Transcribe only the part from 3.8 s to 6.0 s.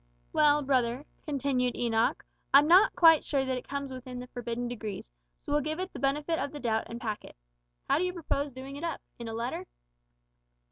within the forbidden degrees, so we'll give it the